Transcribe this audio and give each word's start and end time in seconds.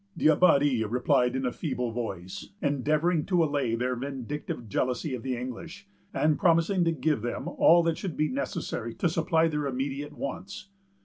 D'Abbadie 0.17 0.83
replied 0.83 1.35
in 1.35 1.45
a 1.45 1.51
feeble 1.51 1.91
voice, 1.91 2.49
endeavoring 2.59 3.23
to 3.27 3.43
allay 3.43 3.75
their 3.75 3.95
vindictive 3.95 4.67
jealousy 4.67 5.13
of 5.13 5.21
the 5.21 5.37
English, 5.37 5.87
and 6.11 6.39
promising 6.39 6.83
to 6.85 6.91
give 6.91 7.21
them 7.21 7.47
all 7.47 7.83
that 7.83 7.99
should 7.99 8.17
be 8.17 8.27
necessary 8.27 8.95
to 8.95 9.07
supply 9.07 9.47
their 9.47 9.67
immediate 9.67 10.17
wants. 10.17 10.69